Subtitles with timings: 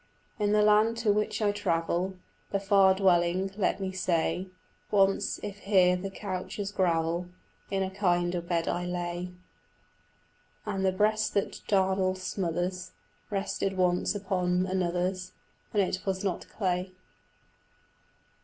[0.39, 2.17] In the land to which I travel,
[2.49, 4.47] The far dwelling, let me say
[4.89, 7.27] Once, if here the couch is gravel,
[7.69, 9.31] In a kinder bed I lay,
[10.65, 12.93] And the breast the darnel smothers
[13.29, 15.33] Rested once upon another's
[15.69, 16.93] When it was not clay.